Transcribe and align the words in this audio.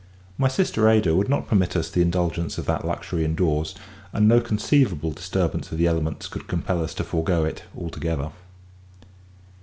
My 0.35 0.47
sister 0.47 0.89
Ada 0.89 1.15
would 1.15 1.29
not 1.29 1.47
permit 1.47 1.75
us 1.75 1.91
the 1.91 2.01
indulgence 2.01 2.57
of 2.57 2.65
that 2.65 2.87
luxury 2.87 3.23
indoors, 3.23 3.75
and 4.11 4.27
no 4.27 4.41
conceivable 4.41 5.11
disturbance 5.11 5.71
of 5.71 5.77
the 5.77 5.85
elements 5.85 6.27
could 6.27 6.47
compel 6.47 6.83
us 6.83 6.95
to 6.95 7.03
forego 7.03 7.45
it 7.45 7.65
altogether. 7.77 8.31